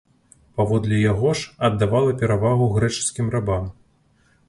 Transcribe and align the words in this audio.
Паводле 0.59 1.01
яго 1.11 1.35
ж, 1.41 1.53
аддавала 1.69 2.17
перавагу 2.25 2.73
грэчаскім 2.79 3.33
рабам. 3.41 3.73